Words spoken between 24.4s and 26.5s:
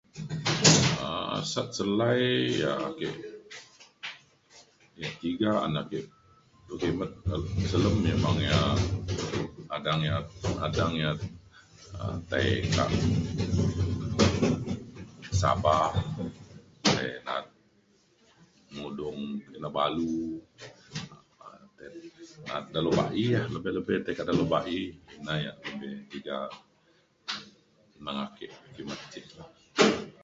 ba’i nai yak di tiga